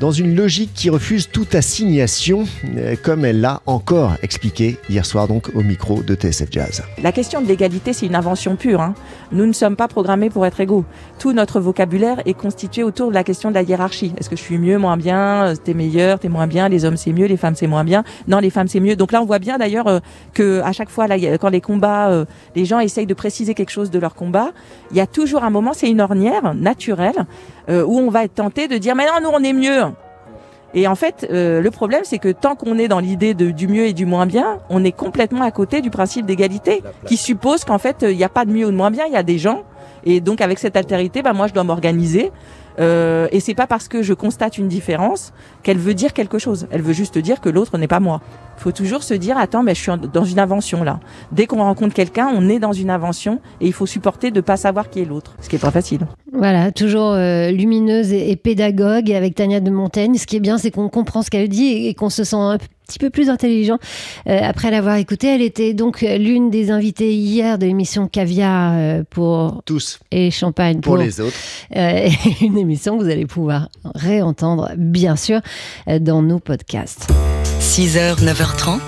dans 0.00 0.10
une 0.10 0.34
logique 0.34 0.72
qui 0.74 0.90
refuse 0.90 1.28
toute 1.30 1.54
assignation, 1.54 2.44
euh, 2.76 2.96
comme 3.02 3.24
elle 3.24 3.40
l'a 3.40 3.62
encore 3.66 4.12
expliqué 4.22 4.76
hier 4.88 5.06
soir 5.06 5.28
donc 5.28 5.50
au 5.54 5.62
micro 5.62 6.02
de 6.02 6.14
TSF 6.14 6.48
Jazz. 6.50 6.82
La 7.02 7.12
question 7.12 7.40
de 7.40 7.46
l'égalité, 7.46 7.92
c'est 7.92 8.06
une 8.06 8.14
invention 8.14 8.56
pure. 8.56 8.80
hein. 8.80 8.94
Nous 9.32 9.46
ne 9.46 9.52
sommes 9.52 9.76
pas 9.76 9.88
programmés 9.88 10.30
pour 10.30 10.46
être 10.46 10.60
égaux. 10.60 10.84
Tout 11.18 11.32
notre 11.32 11.60
vocabulaire 11.60 12.20
est 12.26 12.34
constitué 12.34 12.82
autour 12.82 13.08
de 13.08 13.14
la 13.14 13.24
question 13.24 13.48
de 13.50 13.54
la 13.54 13.62
hiérarchie. 13.62 14.12
Est-ce 14.18 14.28
que 14.28 14.36
je 14.36 14.42
suis 14.42 14.58
mieux, 14.58 14.78
moins 14.78 14.96
bien 14.96 15.46
euh, 15.46 15.54
T'es 15.56 15.74
meilleur, 15.74 16.18
t'es 16.18 16.28
moins 16.28 16.46
bien 16.46 16.68
Les 16.68 16.84
hommes, 16.84 16.96
c'est 16.96 17.12
mieux. 17.12 17.26
Les 17.26 17.36
femmes, 17.36 17.54
c'est 17.56 17.66
moins 17.66 17.84
bien? 17.84 18.04
Non, 18.28 18.38
les 18.38 18.50
femmes, 18.50 18.68
c'est 18.68 18.80
mieux. 18.80 18.96
Donc 18.96 19.12
là, 19.12 19.22
on 19.22 19.24
voit 19.24 19.38
bien 19.38 19.58
d'ailleurs 19.58 19.86
euh, 19.88 20.00
que 20.34 20.60
à 20.60 20.72
chaque 20.72 20.90
fois, 20.90 21.06
là, 21.06 21.16
quand 21.38 21.48
les 21.48 21.60
combats, 21.60 22.10
euh, 22.10 22.24
les 22.54 22.64
gens 22.64 22.80
essayent 22.80 23.06
de 23.06 23.14
préciser 23.14 23.54
quelque 23.54 23.70
chose 23.70 23.90
de 23.90 23.98
leur 23.98 24.14
combat, 24.14 24.50
il 24.90 24.96
y 24.96 25.00
a 25.00 25.06
toujours 25.06 25.44
un 25.44 25.50
moment, 25.50 25.72
c'est 25.72 25.90
une 25.90 26.00
ornière 26.00 26.54
naturelle, 26.54 27.26
où 27.68 27.98
on 27.98 28.10
va 28.10 28.24
être 28.24 28.34
tenté 28.34 28.68
de 28.68 28.76
dire, 28.76 28.94
mais 28.94 29.06
non, 29.06 29.20
nous, 29.22 29.30
on 29.32 29.42
est 29.42 29.54
mieux. 29.54 29.84
Et 30.74 30.88
en 30.88 30.94
fait, 30.96 31.26
euh, 31.30 31.60
le 31.60 31.70
problème, 31.70 32.00
c'est 32.04 32.18
que 32.18 32.30
tant 32.30 32.56
qu'on 32.56 32.78
est 32.78 32.88
dans 32.88 32.98
l'idée 32.98 33.32
de- 33.34 33.50
du 33.50 33.68
mieux 33.68 33.86
et 33.86 33.92
du 33.92 34.06
moins 34.06 34.26
bien, 34.26 34.58
on 34.70 34.82
est 34.84 34.92
complètement 34.92 35.42
à 35.42 35.50
côté 35.52 35.80
du 35.80 35.90
principe 35.90 36.26
d'égalité, 36.26 36.82
qui 37.06 37.16
suppose 37.16 37.64
qu'en 37.64 37.78
fait, 37.78 38.02
euh, 38.02 38.10
il 38.10 38.16
n'y 38.16 38.24
a 38.24 38.28
pas 38.28 38.44
de 38.44 38.50
mieux 38.50 38.66
ou 38.66 38.70
de 38.70 38.76
moins 38.76 38.90
bien, 38.90 39.04
il 39.06 39.12
y 39.12 39.16
a 39.16 39.22
des 39.22 39.38
gens. 39.38 39.62
Et 40.04 40.20
donc, 40.20 40.40
avec 40.40 40.58
cette 40.58 40.76
altérité, 40.76 41.22
bah, 41.22 41.32
moi, 41.32 41.46
je 41.46 41.52
dois 41.54 41.64
m'organiser. 41.64 42.32
Euh, 42.80 43.28
et 43.30 43.40
c'est 43.40 43.54
pas 43.54 43.66
parce 43.66 43.88
que 43.88 44.02
je 44.02 44.14
constate 44.14 44.58
une 44.58 44.68
différence 44.68 45.32
qu'elle 45.62 45.78
veut 45.78 45.94
dire 45.94 46.12
quelque 46.12 46.38
chose. 46.38 46.66
Elle 46.70 46.82
veut 46.82 46.92
juste 46.92 47.18
dire 47.18 47.40
que 47.40 47.48
l'autre 47.48 47.78
n'est 47.78 47.88
pas 47.88 48.00
moi. 48.00 48.20
Faut 48.56 48.72
toujours 48.72 49.02
se 49.02 49.14
dire, 49.14 49.36
attends, 49.36 49.62
mais 49.62 49.74
je 49.74 49.80
suis 49.80 49.92
dans 50.12 50.24
une 50.24 50.38
invention 50.38 50.84
là. 50.84 51.00
Dès 51.32 51.46
qu'on 51.46 51.58
rencontre 51.62 51.94
quelqu'un, 51.94 52.28
on 52.34 52.48
est 52.48 52.58
dans 52.58 52.72
une 52.72 52.90
invention 52.90 53.40
et 53.60 53.66
il 53.66 53.72
faut 53.72 53.86
supporter 53.86 54.30
de 54.30 54.40
pas 54.40 54.56
savoir 54.56 54.90
qui 54.90 55.00
est 55.00 55.04
l'autre, 55.04 55.34
ce 55.40 55.48
qui 55.48 55.56
est 55.56 55.60
pas 55.60 55.70
facile. 55.70 56.06
Voilà, 56.32 56.72
toujours 56.72 57.12
euh, 57.12 57.50
lumineuse 57.50 58.12
et, 58.12 58.30
et 58.30 58.36
pédagogue 58.36 59.10
avec 59.12 59.34
Tania 59.34 59.60
de 59.60 59.70
Montaigne. 59.70 60.16
Ce 60.16 60.26
qui 60.26 60.36
est 60.36 60.40
bien, 60.40 60.58
c'est 60.58 60.70
qu'on 60.70 60.88
comprend 60.88 61.22
ce 61.22 61.30
qu'elle 61.30 61.48
dit 61.48 61.66
et, 61.66 61.88
et 61.88 61.94
qu'on 61.94 62.10
se 62.10 62.24
sent 62.24 62.36
un 62.36 62.58
petit 62.86 62.98
peu 62.98 63.10
plus 63.10 63.30
intelligent 63.30 63.78
euh, 64.28 64.38
après 64.42 64.70
l'avoir 64.70 64.96
écoutée. 64.96 65.28
Elle 65.28 65.42
était 65.42 65.74
donc 65.74 66.02
euh, 66.02 66.18
l'une 66.18 66.50
des 66.50 66.70
invitées 66.70 67.14
hier 67.14 67.58
de 67.58 67.66
l'émission 67.66 68.08
Caviar 68.08 68.72
euh, 68.74 69.02
pour 69.08 69.62
Tous 69.64 70.00
et 70.10 70.30
Champagne 70.30 70.80
pour 70.80 70.96
les 70.96 71.20
autres. 71.20 71.36
Euh, 71.76 72.08
une 72.40 72.58
émission 72.58 72.98
que 72.98 73.04
vous 73.04 73.10
allez 73.10 73.26
pouvoir 73.26 73.68
réentendre, 73.94 74.70
bien 74.76 75.16
sûr, 75.16 75.40
dans 76.00 76.22
nos 76.22 76.38
podcasts. 76.38 77.08
6h, 77.60 78.22
9h30, 78.22 78.80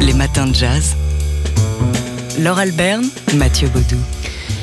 les 0.00 0.12
matins 0.12 0.46
de 0.46 0.54
jazz. 0.54 0.96
Laure 2.40 2.58
Alberne, 2.58 3.04
Mathieu 3.34 3.68
Baudou. 3.68 4.00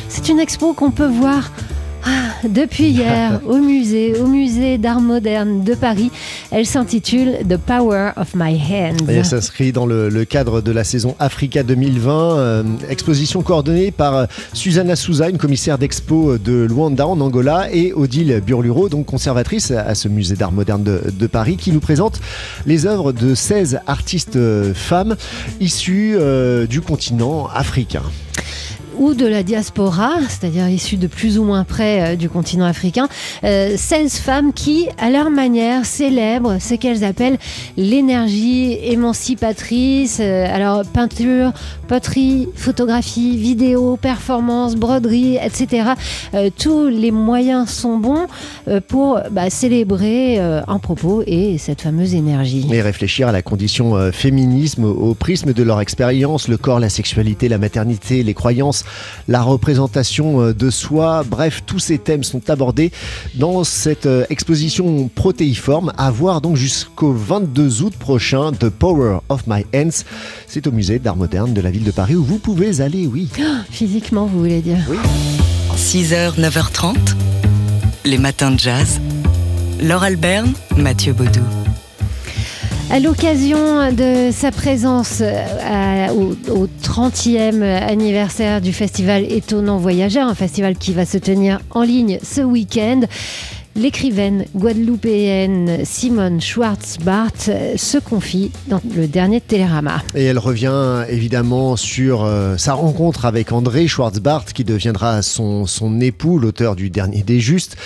C'est 0.10 0.30
une 0.30 0.40
expo 0.40 0.74
qu'on 0.74 0.92
peut 0.92 1.08
voir 1.08 1.52
depuis 2.48 2.90
hier 2.90 3.40
au 3.48 3.58
musée, 3.58 4.20
au 4.20 4.28
musée 4.28 4.78
d'art 4.78 5.02
moderne 5.02 5.64
de 5.64 5.74
Paris. 5.76 6.12
Elle 6.52 6.66
s'intitule 6.66 7.40
The 7.50 7.58
Power 7.58 8.12
of 8.18 8.36
My 8.36 8.56
Et 8.56 8.90
Hands. 8.92 9.06
elle 9.08 9.26
s'inscrit 9.26 9.72
dans 9.72 9.86
le, 9.86 10.10
le 10.10 10.26
cadre 10.26 10.62
de 10.62 10.72
la 10.72 10.84
saison 10.84 11.16
Africa 11.20 11.64
2020, 11.64 12.38
euh, 12.38 12.64
exposition 12.90 13.42
coordonnée 13.42 13.92
par 13.92 14.16
euh, 14.16 14.26
Susanna 14.54 14.96
Souza, 14.96 15.30
une 15.30 15.38
commissaire 15.38 15.78
d'expo 15.78 16.38
de 16.38 16.66
Luanda 16.70 17.08
en 17.08 17.20
Angola, 17.20 17.68
et 17.72 17.94
Odile 17.94 18.42
Burluro, 18.46 18.90
donc 18.90 19.06
conservatrice 19.06 19.72
à 19.72 19.96
ce 19.96 20.08
musée 20.08 20.36
d'art 20.36 20.52
moderne 20.52 20.84
de, 20.84 21.02
de 21.12 21.28
Paris, 21.28 21.58
qui 21.58 21.72
nous 21.72 21.80
présente 21.80 22.20
les 22.66 22.86
œuvres 22.86 23.12
de 23.12 23.36
16 23.36 23.80
artistes 23.88 24.36
euh, 24.36 24.74
femmes 24.74 25.16
issues 25.60 26.16
euh, 26.18 26.66
du 26.68 26.82
continent 26.82 27.48
africain. 27.54 28.04
Ou 29.00 29.14
de 29.14 29.26
la 29.26 29.44
diaspora, 29.44 30.16
c'est-à-dire 30.28 30.68
issues 30.70 30.98
de 30.98 31.08
plus 31.08 31.40
ou 31.40 31.44
moins 31.44 31.64
près 31.64 32.14
euh, 32.14 32.16
du 32.16 32.30
continent 32.30 32.66
africain, 32.66 33.08
euh, 33.44 33.76
16 33.78 34.18
femmes 34.18 34.54
qui, 34.54 34.88
à 34.98 35.10
leur 35.10 35.30
manière, 35.30 35.86
célèbrent 35.86 36.62
ce 36.62 36.76
qu'elles 36.76 37.04
appellent 37.04 37.38
l'énergie 37.76 38.78
émancipatrice. 38.82 40.20
Euh, 40.20 40.46
alors, 40.54 40.84
peinture, 40.86 41.54
poterie, 41.88 42.48
photographie, 42.56 43.38
vidéo, 43.38 43.98
performance, 43.98 44.76
broderie, 44.76 45.38
etc. 45.42 45.92
Euh, 46.34 46.50
tous 46.56 46.88
les 46.88 47.12
moyens 47.12 47.70
sont 47.70 47.98
bons 47.98 48.28
euh, 48.68 48.82
pour 48.86 49.20
bah, 49.32 49.50
célébrer 49.50 50.40
euh, 50.40 50.62
un 50.68 50.80
propos 50.80 51.24
et 51.26 51.58
cette 51.58 51.82
fameuse 51.82 52.14
énergie. 52.14 52.68
Et 52.72 52.82
réfléchir 52.82 53.28
à 53.28 53.32
la 53.32 53.42
condition 53.42 53.96
euh, 53.96 54.12
féminisme 54.12 54.84
au 54.84 55.14
prisme 55.14 55.54
de 55.54 55.64
leur 55.64 55.82
expérience, 55.82 56.48
le 56.48 56.58
corps, 56.58 56.80
la 56.80 56.90
sexualité, 56.90 57.48
la 57.48 57.58
maternité, 57.58 58.24
les 58.24 58.34
croyances, 58.34 58.84
la 59.28 59.42
représentation 59.42 60.42
euh, 60.42 60.54
de 60.54 60.70
soi. 60.70 61.24
Bref, 61.28 61.64
tous 61.66 61.80
ces 61.80 61.98
thèmes 61.98 62.24
sont 62.24 62.50
abordés 62.50 62.92
dans 63.36 63.64
cette 63.64 64.06
euh, 64.06 64.26
exposition 64.30 65.10
protéiforme 65.14 65.94
à 65.98 66.12
voir 66.12 66.42
donc 66.42 66.56
jusqu'au 66.56 67.14
22 67.14 67.84
août 67.84 67.94
prochain, 67.98 68.52
The 68.52 68.70
Power 68.70 69.20
of 69.30 69.48
My 69.48 69.66
Hands. 69.74 70.04
C'est 70.48 70.68
au 70.68 70.72
musée 70.72 71.00
d'art 71.00 71.16
moderne 71.16 71.54
de 71.54 71.62
la 71.62 71.72
ville 71.72 71.84
de 71.84 71.92
Paris 71.92 72.16
où 72.16 72.24
vous 72.24 72.40
pouvez 72.40 72.82
aller, 72.82 73.08
oui. 73.08 73.30
Physiquement, 73.72 74.26
vous 74.26 74.40
voulez 74.40 74.62
dire 74.62 74.80
6h, 75.76 76.40
9h30, 76.40 76.96
les 78.06 78.18
matins 78.18 78.52
de 78.52 78.60
jazz. 78.60 79.00
Laure 79.82 80.04
Alberne, 80.04 80.54
Mathieu 80.76 81.14
Baudou. 81.14 81.67
À 82.90 83.02
l'occasion 83.02 83.92
de 83.92 84.32
sa 84.32 84.50
présence 84.50 85.22
euh, 85.22 86.08
au, 86.10 86.32
au 86.54 86.68
30e 86.82 87.62
anniversaire 87.62 88.62
du 88.62 88.72
festival 88.72 89.30
Étonnant 89.30 89.78
Voyageur, 89.78 90.30
un 90.30 90.36
festival 90.36 90.78
qui 90.78 90.94
va 90.94 91.06
se 91.06 91.18
tenir 91.18 91.60
en 91.72 91.82
ligne 91.82 92.18
ce 92.24 92.40
week-end, 92.40 93.02
l'écrivaine 93.78 94.46
guadeloupéenne 94.56 95.86
Simone 95.86 96.42
Schwartz-Bart 96.42 97.32
se 97.76 97.98
confie 98.00 98.52
dans 98.68 98.82
le 98.96 99.08
dernier 99.08 99.40
Télérama. 99.40 100.02
Et 100.16 100.24
elle 100.24 100.40
revient 100.40 101.04
évidemment 101.10 101.76
sur 101.76 102.24
euh, 102.24 102.58
sa 102.58 102.74
rencontre 102.74 103.26
avec 103.26 103.52
André 103.52 103.88
Schwartzbart, 103.88 104.46
qui 104.46 104.64
deviendra 104.64 105.22
son, 105.22 105.68
son 105.68 106.02
époux, 106.02 106.40
l'auteur 106.40 106.76
du 106.76 106.90
Dernier 106.90 107.22
des 107.22 107.40
Justes. 107.40 107.78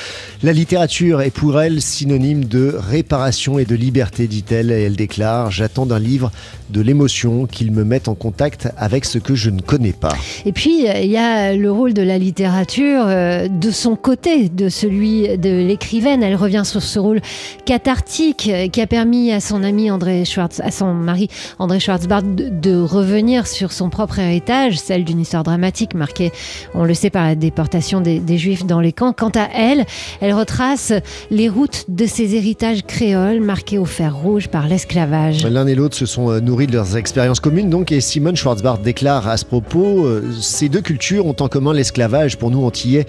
La 0.43 0.53
littérature 0.53 1.21
est 1.21 1.29
pour 1.29 1.60
elle 1.60 1.81
synonyme 1.81 2.45
de 2.45 2.74
réparation 2.77 3.60
et 3.60 3.65
de 3.65 3.75
liberté, 3.75 4.27
dit-elle, 4.27 4.71
et 4.71 4.83
elle 4.83 4.95
déclare 4.95 5.51
J'attends 5.51 5.86
d'un 5.86 6.00
livre 6.00 6.31
de 6.69 6.79
l'émotion 6.79 7.48
qu'il 7.48 7.71
me 7.74 7.83
mette 7.83 8.07
en 8.07 8.15
contact 8.15 8.69
avec 8.77 9.03
ce 9.03 9.17
que 9.17 9.36
je 9.36 9.50
ne 9.50 9.60
connais 9.60 9.91
pas. 9.91 10.15
Et 10.45 10.53
puis, 10.53 10.88
euh, 10.88 11.00
il 11.01 11.12
y 11.12 11.17
a 11.17 11.53
le 11.53 11.69
rôle 11.69 11.93
de 11.93 12.01
la 12.01 12.17
littérature 12.17 13.03
euh, 13.07 13.50
de 13.50 13.71
son 13.71 13.98
côté, 13.98 14.48
de 14.48 14.69
celui 14.69 15.38
de 15.38 15.50
l'écrivain 15.50 15.81
Elle 15.94 16.36
revient 16.36 16.64
sur 16.64 16.82
ce 16.82 17.00
rôle 17.00 17.22
cathartique 17.66 18.50
euh, 18.52 18.68
qui 18.68 18.82
a 18.82 18.88
permis 18.88 19.32
à 19.32 19.40
son 19.40 19.64
ami 19.64 19.92
André 19.92 20.24
Schwartz, 20.26 20.62
à 20.62 20.72
son 20.72 20.94
mari 20.94 21.28
André 21.60 21.80
Schwartzbart 21.80 22.24
de, 22.24 22.82
revenir 22.82 23.46
sur 23.46 23.72
son 23.72 23.90
propre 23.90 24.20
héritage, 24.20 24.80
celle 24.80 25.04
d'une 25.04 25.20
histoire 25.20 25.44
dramatique 25.44 25.94
marquée, 25.94 26.32
on 26.74 26.84
le 26.84 26.94
sait, 26.94 27.10
par 27.10 27.26
la 27.26 27.36
déportation 27.36 28.02
des, 28.02 28.22
Juifs 28.38 28.66
dans 28.66 28.80
les 28.80 28.94
camps. 28.94 29.14
Quant 29.14 29.32
à 29.36 29.48
elle, 29.54 29.86
elle 30.22 30.34
retrace 30.34 30.94
les 31.30 31.50
routes 31.50 31.86
de 31.90 32.06
ses 32.06 32.36
héritages 32.36 32.84
créoles 32.84 33.42
marqués 33.42 33.78
au 33.78 33.86
fer 33.86 34.16
rouge 34.16 34.48
par 34.48 34.68
l'esclavage. 34.68 35.46
L'un 35.46 35.68
et 35.68 35.76
l'autre 35.76 35.98
se 35.98 36.06
sont 36.06 36.32
euh, 36.32 36.40
nourris 36.40 36.68
de 36.68 36.74
leurs 36.74 36.96
expériences 36.96 37.42
communes, 37.42 37.70
donc, 37.70 37.92
et 37.92 38.02
Simone 38.02 38.36
déclare 38.84 39.28
à 39.28 39.38
ce 39.38 39.46
propos 39.46 40.06
euh, 40.06 40.32
Ces 40.40 40.70
deux 40.70 40.82
cultures 40.82 41.26
ont 41.26 41.36
en 41.40 41.50
commun 41.50 41.74
l'esclavage. 41.74 42.38
Pour 42.38 42.52
nous, 42.52 42.64
Antillais, 42.64 43.06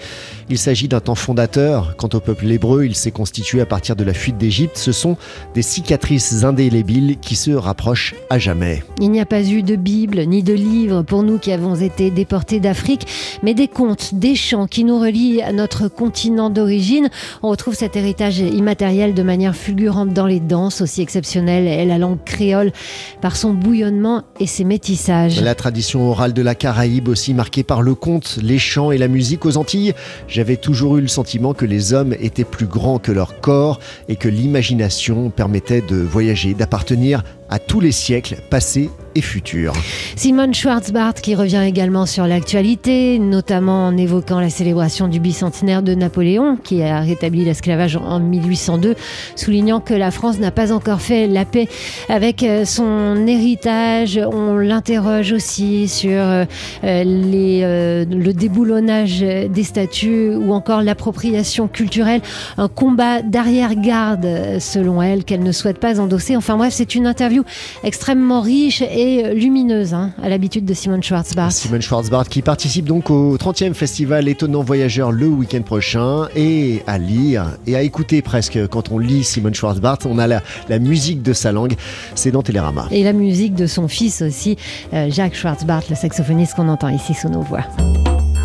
il 0.49 0.57
s'agit 0.57 0.87
d'un 0.87 0.99
temps 0.99 1.15
fondateur. 1.15 1.95
Quant 1.97 2.09
au 2.13 2.19
peuple 2.19 2.45
hébreu, 2.63 2.85
il 2.85 2.95
s'est 2.95 3.11
constitué 3.11 3.59
à 3.59 3.65
partir 3.65 3.97
de 3.97 4.05
la 4.05 4.13
fuite 4.13 4.37
d'Égypte. 4.37 4.77
Ce 4.77 4.93
sont 4.93 5.17
des 5.53 5.61
cicatrices 5.61 6.45
indélébiles 6.45 7.17
qui 7.19 7.35
se 7.35 7.51
rapprochent 7.51 8.15
à 8.29 8.39
jamais. 8.39 8.83
Il 9.01 9.11
n'y 9.11 9.19
a 9.19 9.25
pas 9.25 9.43
eu 9.43 9.63
de 9.63 9.75
Bible 9.75 10.21
ni 10.25 10.43
de 10.43 10.53
livre 10.53 11.01
pour 11.01 11.23
nous 11.23 11.39
qui 11.39 11.51
avons 11.51 11.75
été 11.75 12.09
déportés 12.09 12.61
d'Afrique, 12.61 13.05
mais 13.43 13.53
des 13.53 13.67
contes, 13.67 14.13
des 14.13 14.35
chants 14.35 14.67
qui 14.67 14.85
nous 14.85 14.97
relient 14.97 15.41
à 15.41 15.51
notre 15.51 15.89
continent 15.89 16.49
d'origine. 16.49 17.09
On 17.41 17.49
retrouve 17.49 17.75
cet 17.75 17.97
héritage 17.97 18.39
immatériel 18.39 19.13
de 19.13 19.23
manière 19.23 19.57
fulgurante 19.57 20.13
dans 20.13 20.27
les 20.27 20.39
danses, 20.39 20.79
aussi 20.79 21.01
exceptionnelle 21.01 21.67
est 21.67 21.85
la 21.85 21.97
langue 21.97 22.23
créole 22.23 22.71
par 23.19 23.35
son 23.35 23.53
bouillonnement 23.53 24.23
et 24.39 24.47
ses 24.47 24.63
métissages. 24.63 25.41
La 25.41 25.55
tradition 25.55 26.09
orale 26.09 26.31
de 26.31 26.41
la 26.41 26.55
Caraïbe 26.55 27.09
aussi 27.09 27.33
marquée 27.33 27.63
par 27.63 27.81
le 27.81 27.93
conte, 27.93 28.39
les 28.41 28.57
chants 28.57 28.91
et 28.91 28.97
la 28.97 29.09
musique 29.09 29.45
aux 29.45 29.57
Antilles. 29.57 29.93
J'avais 30.29 30.55
toujours 30.55 30.95
eu 30.95 31.01
le 31.01 31.09
sentiment 31.09 31.53
que 31.53 31.65
les 31.65 31.91
hommes 31.91 32.15
étaient 32.21 32.42
plus 32.43 32.65
grands 32.65 32.99
que 32.99 33.11
leur 33.11 33.39
corps 33.41 33.79
et 34.07 34.15
que 34.15 34.27
l'imagination 34.29 35.29
permettait 35.29 35.81
de 35.81 35.95
voyager, 35.95 36.53
d'appartenir 36.53 37.23
à 37.53 37.59
tous 37.59 37.79
les 37.79 37.91
siècles 37.91 38.37
passés 38.49 38.89
et 39.15 39.21
futurs. 39.21 39.73
Simone 40.15 40.55
Schwarzbart 40.55 41.13
qui 41.13 41.35
revient 41.35 41.61
également 41.63 42.07
sur 42.07 42.25
l'actualité, 42.25 43.19
notamment 43.19 43.85
en 43.85 43.95
évoquant 43.95 44.39
la 44.39 44.49
célébration 44.49 45.07
du 45.07 45.19
bicentenaire 45.19 45.83
de 45.83 45.93
Napoléon 45.93 46.57
qui 46.57 46.81
a 46.81 47.01
rétabli 47.01 47.45
l'esclavage 47.45 47.95
en 47.95 48.19
1802, 48.19 48.95
soulignant 49.35 49.81
que 49.81 49.93
la 49.93 50.09
France 50.09 50.39
n'a 50.39 50.49
pas 50.49 50.71
encore 50.71 50.99
fait 50.99 51.27
la 51.27 51.45
paix 51.45 51.67
avec 52.09 52.41
euh, 52.41 52.65
son 52.65 53.27
héritage. 53.27 54.19
On 54.31 54.57
l'interroge 54.57 55.31
aussi 55.31 55.87
sur 55.87 56.09
euh, 56.09 56.45
euh, 56.83 58.05
le 58.09 58.31
déboulonnage 58.31 59.19
des 59.19 59.63
statues 59.63 60.33
ou 60.33 60.53
encore 60.53 60.81
l'appropriation 60.81 61.67
culturelle, 61.67 62.21
un 62.57 62.67
combat 62.67 63.21
d'arrière-garde 63.21 64.59
selon 64.59 65.03
elle 65.03 65.23
qu'elle 65.23 65.43
ne 65.43 65.51
souhaite 65.51 65.77
pas 65.77 65.99
endosser. 65.99 66.35
Enfin 66.35 66.57
bref, 66.57 66.73
c'est 66.73 66.95
une 66.95 67.05
interview 67.05 67.42
extrêmement 67.83 68.41
riche 68.41 68.81
et 68.81 69.33
lumineuse 69.33 69.93
hein, 69.93 70.11
à 70.21 70.29
l'habitude 70.29 70.65
de 70.65 70.73
Simone 70.73 71.03
Schwarzbart. 71.03 71.51
Simone 71.51 71.81
Schwarzbart 71.81 72.27
qui 72.29 72.41
participe 72.41 72.85
donc 72.85 73.09
au 73.09 73.37
30e 73.37 73.73
festival 73.73 74.27
Étonnant 74.27 74.63
Voyageur 74.63 75.11
le 75.11 75.27
week-end 75.27 75.61
prochain 75.61 76.27
et 76.35 76.83
à 76.87 76.97
lire 76.97 77.57
et 77.67 77.75
à 77.75 77.81
écouter 77.81 78.21
presque 78.21 78.67
quand 78.67 78.91
on 78.91 78.99
lit 78.99 79.23
Simone 79.23 79.53
Schwarzbart. 79.53 79.99
On 80.05 80.19
a 80.19 80.27
la, 80.27 80.41
la 80.69 80.79
musique 80.79 81.21
de 81.21 81.33
sa 81.33 81.51
langue, 81.51 81.75
c'est 82.15 82.31
dans 82.31 82.41
Télérama. 82.41 82.87
Et 82.91 83.03
la 83.03 83.13
musique 83.13 83.55
de 83.55 83.67
son 83.67 83.87
fils 83.87 84.21
aussi, 84.21 84.57
euh, 84.93 85.09
Jacques 85.09 85.35
Schwarzbart, 85.35 85.83
le 85.89 85.95
saxophoniste 85.95 86.55
qu'on 86.55 86.69
entend 86.69 86.89
ici 86.89 87.13
sous 87.13 87.29
nos 87.29 87.41
voix. 87.41 87.63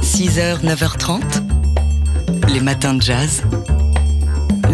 6h, 0.03 0.65
9h30, 0.65 1.21
les 2.53 2.61
matins 2.61 2.95
de 2.95 3.03
jazz. 3.03 3.43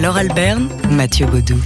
Laure 0.01 0.17
Alberne, 0.17 0.69
Mathieu 0.91 1.27
Baudou. 1.27 1.61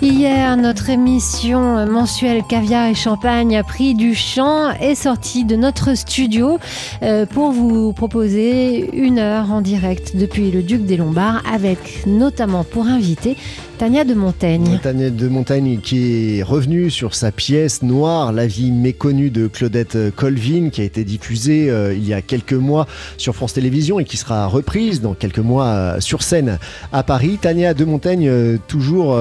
Hier, 0.00 0.56
notre 0.56 0.90
émission 0.90 1.84
mensuelle 1.86 2.44
Caviar 2.48 2.86
et 2.86 2.94
Champagne 2.94 3.56
a 3.56 3.64
pris 3.64 3.94
du 3.94 4.14
champ 4.14 4.70
et 4.80 4.94
sorti 4.94 5.44
de 5.44 5.56
notre 5.56 5.96
studio 5.96 6.60
euh, 7.02 7.26
pour 7.26 7.50
vous 7.50 7.92
proposer 7.92 8.90
une 8.96 9.18
heure 9.18 9.50
en 9.50 9.60
direct 9.60 10.16
depuis 10.16 10.52
le 10.52 10.62
Duc 10.62 10.84
des 10.84 10.96
Lombards 10.96 11.42
avec 11.52 12.06
notamment 12.06 12.62
pour 12.62 12.86
invité 12.86 13.36
Tania 13.78 14.02
de 14.04 14.14
Montaigne. 14.14 14.80
Tania 14.82 15.08
de 15.08 15.28
Montaigne 15.28 15.78
qui 15.80 16.38
est 16.38 16.42
revenue 16.42 16.90
sur 16.90 17.14
sa 17.14 17.30
pièce 17.30 17.82
Noire, 17.82 18.32
la 18.32 18.48
vie 18.48 18.72
méconnue 18.72 19.30
de 19.30 19.46
Claudette 19.46 19.96
Colvin, 20.16 20.70
qui 20.70 20.80
a 20.80 20.84
été 20.84 21.04
diffusée 21.04 21.70
euh, 21.70 21.94
il 21.94 22.04
y 22.04 22.12
a 22.12 22.20
quelques 22.20 22.54
mois 22.54 22.88
sur 23.18 23.36
France 23.36 23.52
Télévisions 23.52 24.00
et 24.00 24.04
qui 24.04 24.16
sera 24.16 24.48
reprise 24.48 25.00
dans 25.00 25.14
quelques 25.14 25.38
mois 25.38 25.66
euh, 25.66 26.00
sur 26.00 26.24
scène 26.24 26.58
à 26.92 27.04
Paris. 27.04 27.38
Tania 27.40 27.72
de 27.72 27.84
Montaigne, 27.84 28.28
euh, 28.28 28.56
toujours 28.66 29.16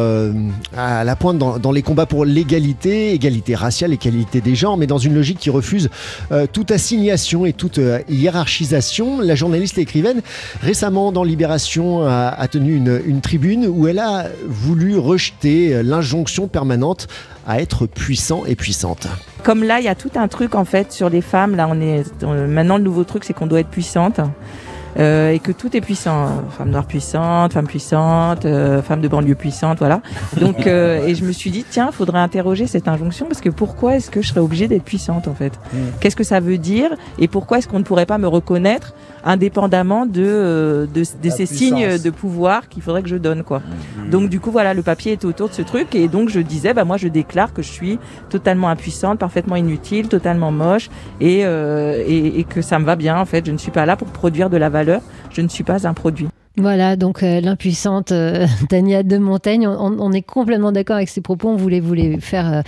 à 0.76 1.04
la 1.04 1.16
pointe 1.16 1.38
dans, 1.38 1.72
les 1.72 1.84
combats 1.84 2.08
pour 2.08 2.26
l'égalité, 2.26 3.14
égalité 3.14 3.54
raciale, 3.54 3.94
égalité 3.94 4.42
des 4.42 4.56
genres, 4.56 4.78
mais 4.78 4.88
dans 4.88 4.98
une 4.98 5.14
logique 5.14 5.38
qui 5.38 5.52
refuse 5.52 5.90
toute 6.52 6.72
assignation 6.72 7.46
et 7.46 7.54
toute 7.54 7.80
hiérarchisation. 8.10 9.22
La 9.22 9.36
journaliste 9.36 9.78
et 9.78 9.82
écrivaine, 9.82 10.22
récemment 10.62 11.12
dans 11.12 11.24
Libération, 11.24 12.06
a, 12.08 12.48
tenu 12.48 12.76
une 12.76 13.22
tribune 13.22 13.68
où 13.68 13.88
elle 13.88 14.00
a 14.00 14.28
voulu 14.48 14.98
rejeter 14.98 15.84
l'injonction 15.84 16.48
permanente 16.48 17.08
à 17.46 17.62
être 17.62 17.86
puissant 17.86 18.46
et 18.46 18.56
puissante. 18.56 19.08
Comme 19.44 19.64
là, 19.64 19.80
il 19.80 19.86
y 19.86 19.90
a 19.90 19.96
tout 19.96 20.12
un 20.16 20.28
truc 20.28 20.56
en 20.56 20.66
fait 20.66 20.92
sur 20.92 21.10
les 21.10 21.22
femmes. 21.22 21.56
Là, 21.56 21.68
on 21.70 21.80
est 21.80 22.04
maintenant 22.48 22.78
le 22.78 22.84
nouveau 22.84 23.04
truc, 23.04 23.24
c'est 23.24 23.34
qu'on 23.34 23.48
doit 23.48 23.60
être 23.60 23.70
puissante. 23.70 24.20
Euh, 25.00 25.32
et 25.32 25.40
que 25.40 25.52
tout 25.52 25.76
est 25.76 25.82
puissant, 25.82 26.28
femme 26.58 26.72
noire 26.72 26.86
puissante, 26.86 27.54
femme 27.54 27.68
puissante, 27.68 28.46
euh, 28.46 28.82
femme 28.82 29.02
de 29.02 29.08
banlieue 29.08 29.36
puissante, 29.36 29.80
voilà. 29.80 30.02
Donc, 30.40 30.66
euh, 30.66 31.06
et 31.06 31.14
je 31.14 31.24
me 31.24 31.32
suis 31.32 31.52
dit, 31.52 31.66
tiens, 31.70 31.92
faudrait 31.92 32.20
interroger 32.20 32.68
cette 32.68 32.88
injonction 32.88 33.28
parce 33.28 33.42
que 33.42 33.50
pourquoi 33.50 33.96
est-ce 33.96 34.10
que 34.10 34.22
je 34.22 34.30
serais 34.30 34.40
obligée 34.40 34.68
d'être 34.68 34.84
puissante 34.84 35.28
en 35.28 35.36
fait? 35.36 35.54
Qu'est-ce 36.00 36.16
que 36.16 36.24
ça 36.24 36.40
veut 36.40 36.58
dire? 36.58 36.90
Et 37.20 37.28
pourquoi 37.28 37.60
est-ce 37.60 37.68
qu'on 37.68 37.80
ne 37.80 37.84
pourrait 37.84 38.06
pas 38.06 38.18
me 38.18 38.28
reconnaître 38.28 38.94
indépendamment 39.24 40.06
de, 40.06 40.88
de, 40.94 41.04
ces 41.04 41.18
puissance. 41.18 41.50
signes 41.50 41.98
de 41.98 42.10
pouvoir 42.10 42.70
qu'il 42.70 42.82
faudrait 42.82 43.04
que 43.04 43.10
je 43.10 43.18
donne 43.18 43.44
quoi? 43.44 43.62
Donc 44.10 44.30
du 44.30 44.40
coup 44.40 44.52
voilà, 44.52 44.74
le 44.74 44.84
papier 44.84 45.12
était 45.14 45.26
autour 45.26 45.50
de 45.50 45.54
ce 45.54 45.62
truc 45.62 45.96
et 45.96 46.08
donc 46.08 46.30
je 46.30 46.40
disais, 46.40 46.74
bah 46.74 46.86
moi 46.86 46.98
je 46.98 47.08
déclare 47.08 47.54
que 47.54 47.62
je 47.62 47.70
suis 47.70 48.00
totalement 48.30 48.70
impuissante, 48.70 49.20
parfaitement 49.20 49.56
inutile, 49.56 50.08
totalement 50.08 50.52
moche 50.52 50.90
et, 51.20 51.42
et, 51.42 52.40
et 52.40 52.44
que 52.46 52.62
ça 52.62 52.80
me 52.80 52.86
va 52.86 52.96
bien 52.96 53.20
en 53.20 53.26
fait. 53.26 53.46
Je 53.46 53.52
ne 53.52 53.58
suis 53.58 53.72
pas 53.72 53.86
là 53.86 53.96
pour 53.96 54.08
produire 54.08 54.50
de 54.50 54.58
la 54.58 54.70
valeur, 54.70 54.77
je 55.32 55.42
ne 55.42 55.48
suis 55.48 55.64
pas 55.64 55.88
un 55.88 55.94
produit. 55.94 56.28
Voilà, 56.58 56.96
donc 56.96 57.22
euh, 57.22 57.40
l'impuissante 57.40 58.12
euh, 58.12 58.48
Tania 58.70 59.04
de 59.04 59.18
Montaigne, 59.18 59.68
on, 59.68 59.96
on 60.00 60.12
est 60.12 60.24
complètement 60.24 60.72
d'accord 60.72 60.96
avec 60.96 61.10
ses 61.10 61.22
propos, 61.22 61.50
on 61.50 61.56
voulait 61.56 61.80
vous 61.80 61.94
les 61.94 62.20
faire 62.20 62.52
euh, 62.52 62.62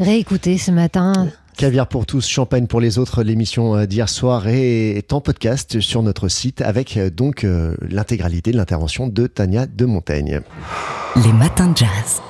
réécouter 0.00 0.58
ce 0.58 0.72
matin. 0.72 1.28
Caviar 1.56 1.86
pour 1.86 2.04
tous, 2.04 2.26
champagne 2.26 2.66
pour 2.66 2.80
les 2.80 2.98
autres. 2.98 3.22
L'émission 3.22 3.86
d'hier 3.86 4.10
soir 4.10 4.46
est 4.46 5.10
en 5.14 5.22
podcast 5.22 5.80
sur 5.80 6.02
notre 6.02 6.28
site 6.28 6.60
avec 6.60 6.98
donc 7.14 7.44
euh, 7.44 7.74
l'intégralité 7.88 8.52
de 8.52 8.58
l'intervention 8.58 9.06
de 9.06 9.26
Tania 9.26 9.64
de 9.64 9.86
Montaigne. 9.86 10.40
Les 11.24 11.32
matins 11.32 11.68
de 11.68 11.76
jazz. 11.78 12.20